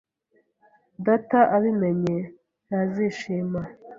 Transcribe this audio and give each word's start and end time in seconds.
Data 1.05 1.39
abimenye, 1.55 2.17
ntazishima. 2.67 3.61